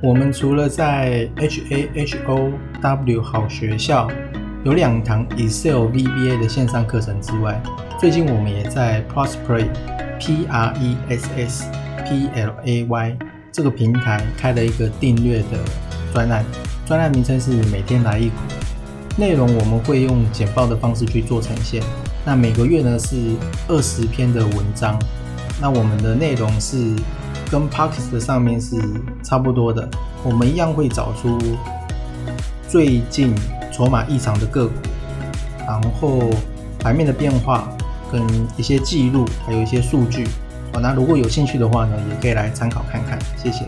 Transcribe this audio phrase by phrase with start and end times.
[0.00, 4.08] 我们除了在 H A H O W 好学校
[4.64, 7.60] 有两堂 Excel VBA 的线上课程之外，
[7.98, 9.66] 最近我们也在 Prosplay
[10.20, 11.64] P R E S S
[12.06, 13.18] P L A Y
[13.50, 15.58] 这个平台开了一个订阅的
[16.12, 16.44] 专案，
[16.86, 18.36] 专案名称是每天来一股，
[19.16, 21.82] 内容我们会用简报的方式去做呈现。
[22.24, 23.16] 那每个月呢是
[23.66, 24.96] 二十篇的文章，
[25.60, 26.94] 那我们的内容是。
[27.50, 28.76] 跟 Parkes 的上面是
[29.22, 29.88] 差不多的，
[30.22, 31.38] 我们一样会找出
[32.68, 33.34] 最近
[33.72, 34.74] 筹码异常的个股，
[35.66, 36.30] 然后
[36.78, 37.68] 盘面的变化
[38.12, 38.22] 跟
[38.56, 40.26] 一些记录，还有一些数据。
[40.72, 43.18] 好，那如果有兴趣的话呢，也可以来参考看看。
[43.36, 43.64] 谢谢。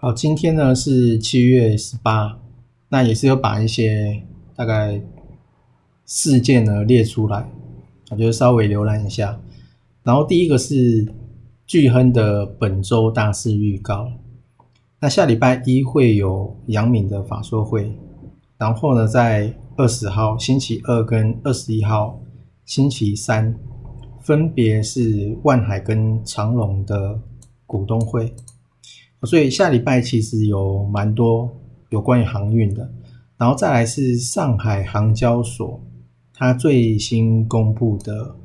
[0.00, 2.38] 好，今天呢是七月十八，
[2.88, 4.22] 那也是有把一些
[4.54, 5.02] 大概
[6.06, 7.50] 事件呢列出来，
[8.12, 9.40] 我就稍微浏览一下。
[10.04, 11.12] 然后第一个是
[11.66, 14.12] 巨亨的本周大事预告，
[15.00, 17.92] 那下礼拜一会有杨敏的法说会，
[18.56, 22.20] 然后呢在二十号星期二跟二十一号
[22.64, 23.52] 星期三，
[24.20, 27.18] 分别是万海跟长隆的
[27.66, 28.32] 股东会。
[29.24, 31.50] 所以下礼拜其实有蛮多
[31.88, 32.88] 有关于航运的，
[33.36, 35.80] 然后再来是上海航交所，
[36.32, 38.36] 它最新公布的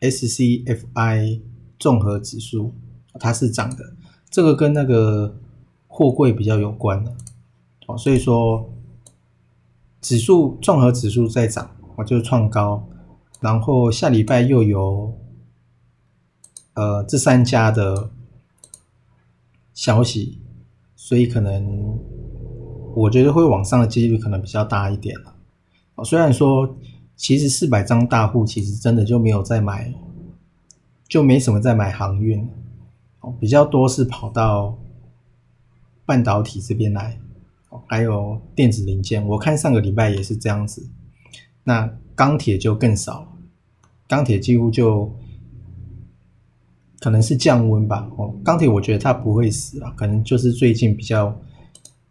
[0.00, 1.40] SCFI
[1.80, 2.72] 综合指数，
[3.18, 3.92] 它是涨的，
[4.30, 5.36] 这个跟那个
[5.88, 7.12] 货柜比较有关的，
[7.88, 8.72] 哦，所以说
[10.00, 12.88] 指数综合指数在涨，我就是创高，
[13.40, 15.12] 然后下礼拜又有
[16.74, 18.10] 呃这三家的。
[19.78, 20.40] 消息，
[20.96, 21.96] 所以可能
[22.96, 25.36] 我觉得会往上的几率可能比较大一点了。
[25.94, 26.76] 哦，虽然说
[27.14, 29.94] 其实四百张大户其实真的就没有在买，
[31.06, 32.48] 就没什么在买航运，
[33.38, 34.76] 比较多是跑到
[36.04, 37.16] 半导体这边来，
[37.86, 39.24] 还有电子零件。
[39.28, 40.90] 我看上个礼拜也是这样子，
[41.62, 43.28] 那钢铁就更少了，
[44.08, 45.14] 钢铁几乎就。
[47.00, 51.32] 可能是降温吧，哦，钢铁我觉得它不会死啊，可能就是最近比较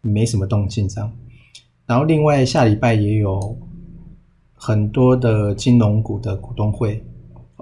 [0.00, 1.12] 没什么动静这样。
[1.86, 3.56] 然后另外下礼拜也有
[4.54, 7.04] 很多的金融股的股东会，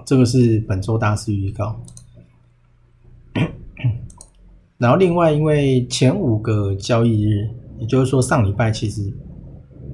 [0.05, 1.79] 这个是本周大事预告。
[4.77, 7.49] 然后另外因为前五个交易日，
[7.79, 9.01] 也就是说上礼拜其实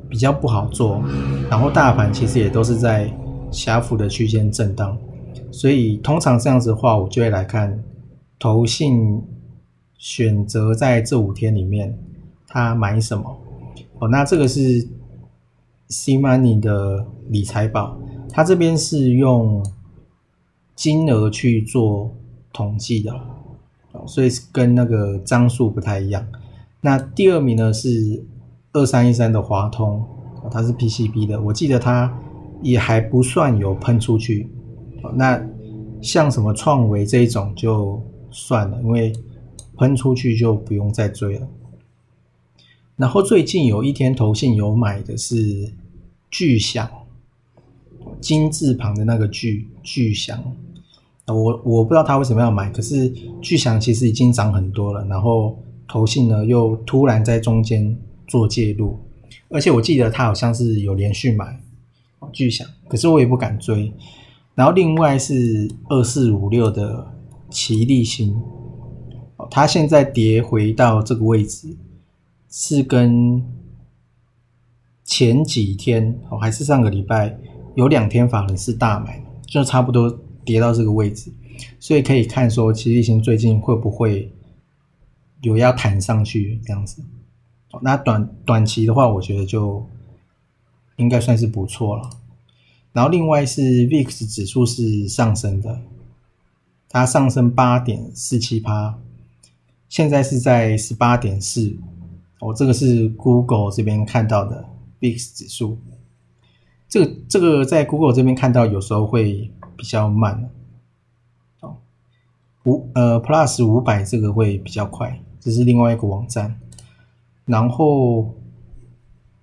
[0.10, 1.02] 比较不好做，
[1.50, 3.12] 然后大盘其实也都是在
[3.52, 4.98] 狭幅的区间震荡。
[5.54, 7.84] 所以通常这样子的话，我就会来看
[8.40, 9.22] 投信
[10.00, 11.96] 选择在这五天里面
[12.48, 13.40] 他买什么。
[14.00, 14.88] 哦，那这个是
[15.90, 17.98] C Money 的理财宝，
[18.32, 19.64] 它这边是用
[20.76, 22.16] 金额去做
[22.52, 23.14] 统计的，
[24.08, 26.26] 所以跟那个张数不太一样。
[26.82, 28.26] 那第二名呢是
[28.74, 30.04] 二三一三的华通，
[30.50, 32.12] 它是 PCB 的，我记得它
[32.64, 34.50] 也还不算有喷出去。
[35.12, 35.42] 那
[36.02, 39.14] 像什么创维这一种就算了，因为
[39.78, 41.48] 喷出去就不用再追了。
[42.96, 45.72] 然后最近有一天投信有买的是
[46.30, 46.90] 巨响，
[48.22, 50.44] 金字旁的那个巨巨响，
[51.28, 53.10] 我我不知道他为什么要买，可是
[53.42, 57.98] 巨响其实已经涨很多了，然后投信呢又突然在中间
[58.28, 58.98] 做介入，
[59.50, 61.60] 而且我记得他好像是有连续买
[62.32, 63.92] 巨响，可是我也不敢追。
[64.56, 67.12] 然后另外是二四五六的
[67.50, 68.40] 奇力星，
[69.50, 71.76] 它现在跌回到这个位置，
[72.50, 73.44] 是跟
[75.04, 77.38] 前几天哦，还是上个礼拜
[77.76, 81.32] 有两天法人是大买，就差不多跌到这个位置，
[81.80, 84.32] 所以可以看说奇力星最近会不会
[85.42, 87.04] 有要弹上去这样子，
[87.82, 89.84] 那短短期的话，我觉得就
[90.98, 92.10] 应该算是不错了。
[92.94, 95.82] 然后另外是 VIX 指数是上升的，
[96.88, 99.00] 它上升八点四七趴，
[99.90, 101.76] 现在是在十八点四。
[102.40, 104.64] 哦，这个是 Google 这边看到的
[105.00, 105.80] VIX 指数。
[106.88, 110.52] 这个这个在 Google 这边看到有时候会比较慢。
[111.62, 111.78] 哦，
[112.66, 116.60] 五呃 Plus 五百这个会比较快，这是另外一个网站。
[117.46, 118.36] 然后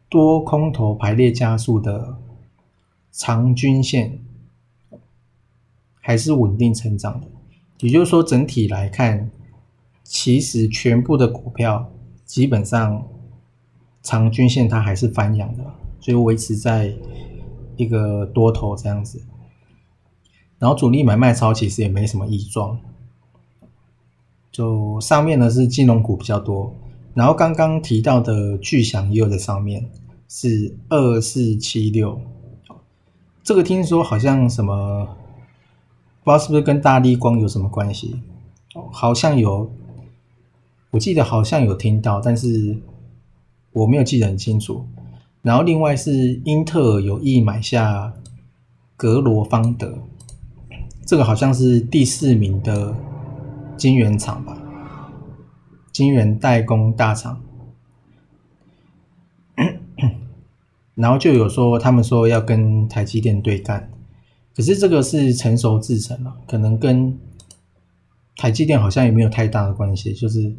[0.08, 2.16] 多空头排列加速的。
[3.12, 4.18] 长均线
[6.00, 7.26] 还是稳定成长的，
[7.80, 9.30] 也就是说，整体来看，
[10.02, 11.92] 其实全部的股票
[12.24, 13.06] 基本上
[14.02, 15.64] 长均线它还是翻阳的，
[16.00, 16.94] 所以维持在
[17.76, 19.22] 一个多头这样子。
[20.58, 22.78] 然后主力买卖超其实也没什么异状，
[24.52, 26.74] 就上面呢是金融股比较多，
[27.14, 29.88] 然后刚刚提到的巨响也有在上面，
[30.28, 32.20] 是二四七六，
[33.42, 35.16] 这个听说好像什么，
[36.22, 38.20] 不知道是不是跟大力光有什么关系？
[38.92, 39.70] 好像有，
[40.90, 42.78] 我记得好像有听到，但是
[43.72, 44.86] 我没有记得很清楚。
[45.42, 48.12] 然后另外是英特尔有意买下
[48.96, 49.98] 格罗方德。
[51.06, 52.94] 这个好像是第四名的
[53.76, 54.56] 晶圆厂吧，
[55.90, 57.40] 晶圆代工大厂，
[61.00, 63.90] 然后就有说他们说要跟台积电对干，
[64.54, 67.18] 可是这个是成熟制程了，可能跟
[68.36, 70.54] 台积电好像也没有太大的关系，就是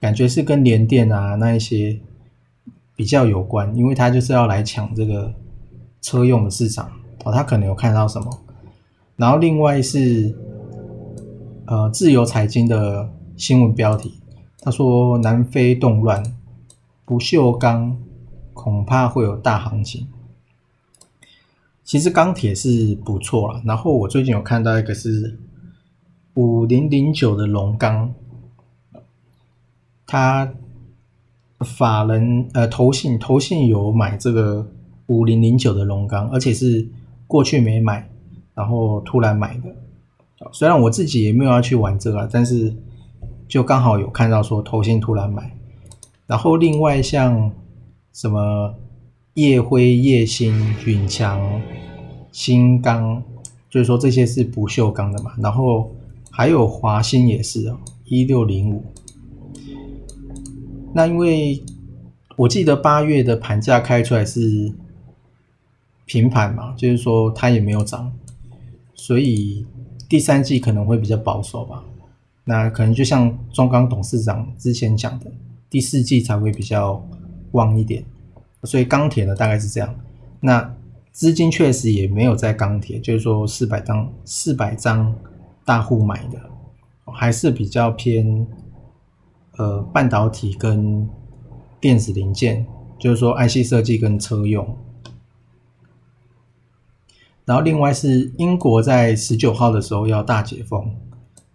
[0.00, 1.98] 感觉是跟联电啊那一些
[2.94, 5.32] 比较有关，因为他就是要来抢这个
[6.00, 6.90] 车用的市场
[7.24, 8.40] 哦，他可能有看到什么。
[9.16, 10.36] 然后另外是，
[11.66, 14.14] 呃，自由财经的新闻标题，
[14.60, 16.22] 他说南非动乱，
[17.04, 17.96] 不锈钢
[18.54, 20.08] 恐怕会有大行情。
[21.84, 23.60] 其实钢铁是不错了。
[23.66, 25.38] 然后我最近有看到一个是
[26.32, 28.14] 五零零九的龙钢，
[30.06, 30.54] 他
[31.60, 34.66] 法人呃投信投信有买这个
[35.08, 36.88] 五零零九的龙钢，而且是
[37.26, 38.08] 过去没买。
[38.54, 39.76] 然后突然买的，
[40.52, 42.72] 虽然我自己也没有要去玩这个，但是
[43.48, 45.54] 就刚好有看到说投信突然买。
[46.28, 47.50] 然后另外像
[48.14, 48.72] 什么
[49.34, 50.54] 夜辉、夜星、
[50.86, 51.60] 允强、
[52.30, 53.20] 新钢，
[53.68, 55.32] 就是说这些是不锈钢的嘛。
[55.38, 55.94] 然后
[56.30, 58.84] 还有华兴也是哦，一六零五。
[60.92, 61.60] 那因为
[62.36, 64.72] 我记得八月的盘价开出来是
[66.06, 68.12] 平盘嘛，就是说它也没有涨。
[68.94, 69.66] 所以
[70.08, 71.82] 第三季可能会比较保守吧，
[72.44, 75.32] 那可能就像中钢董事长之前讲的，
[75.68, 77.04] 第四季才会比较
[77.54, 78.04] 旺一点。
[78.62, 79.94] 所以钢铁呢大概是这样，
[80.40, 80.74] 那
[81.10, 85.14] 资金确实也没有在钢铁，就是说四百张四百张
[85.64, 86.40] 大户买的，
[87.04, 88.46] 还是比较偏
[89.56, 91.08] 呃半导体跟
[91.78, 92.66] 电子零件，
[92.98, 94.76] 就是说 IC 设计跟车用。
[97.44, 100.90] 然后另外是英国在十九号的时候要大解封，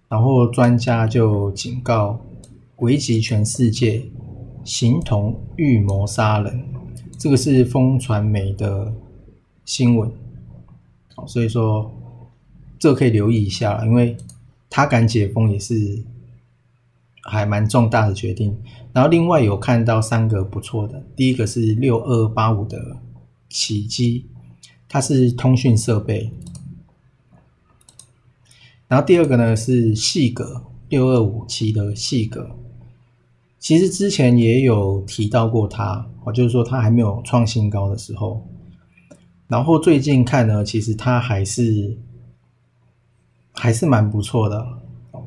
[0.07, 2.19] 然后专家就警告，
[2.77, 4.05] 危及全世界，
[4.69, 6.63] 形同预谋杀人。
[7.17, 8.93] 这个是风传媒的
[9.65, 10.11] 新闻，
[11.25, 11.91] 所以说
[12.77, 14.15] 这可以留意一下，因为
[14.69, 16.03] 他敢解封也是
[17.23, 18.55] 还蛮重大的决定。
[18.93, 22.97] 然后另外有看到三个不错的，第一个是六二八五的
[23.49, 24.27] 起机。
[24.91, 26.31] 它是通讯设备，
[28.87, 32.57] 然后第二个呢是细格六二五七的细格，
[33.59, 38.47] 其实之前也有提到过它，我就是说它还没有创新高的时候，
[39.47, 41.97] 然后最近看呢，其实它还是
[43.51, 44.65] 还是蛮不错的，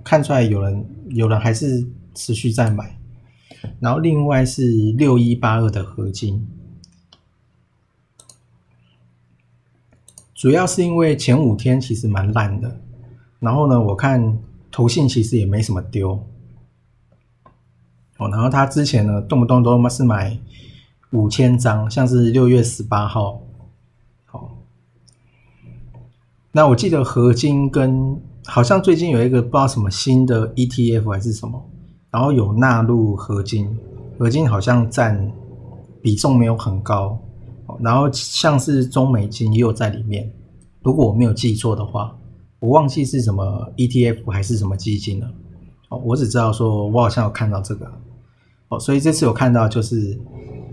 [0.03, 2.99] 看出来有人有人还是持续在买，
[3.79, 6.49] 然后另外是六一八二的合金。
[10.35, 12.81] 主要是因为前五天其实蛮烂的，
[13.39, 14.39] 然后呢，我看
[14.73, 16.27] 投信其实也没什么丢，
[18.31, 20.39] 然后他之前呢动不动都是买
[21.11, 23.41] 五千张，像是六月十八号，
[24.27, 24.57] 好，
[26.53, 31.63] 那我记得合金跟好像最近有一个不知道什么新的 ETF 还是什么，
[32.11, 33.79] 然后有纳入合金，
[34.19, 35.33] 合金好像占
[36.01, 37.19] 比重没有很高。
[37.81, 40.31] 然后像是中美金也有在里面，
[40.83, 42.15] 如果我没有记错的话，
[42.59, 45.31] 我忘记是什么 ETF 还是什么基金了。
[45.89, 47.91] 哦，我只知道说我好像有看到这个，
[48.73, 50.19] 哦，所以这次有看到就是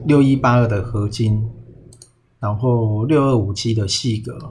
[0.06, 1.46] 六一八二的合金，
[2.40, 4.50] 然后六二五七的细格，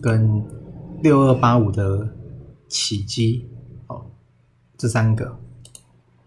[0.00, 0.44] 跟
[1.02, 2.08] 六二八五的
[2.68, 3.44] 起基，
[3.88, 4.06] 哦，
[4.76, 5.36] 这三个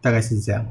[0.02, 0.66] 大概是这样。